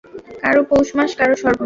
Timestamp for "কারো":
0.41-0.61, 1.19-1.35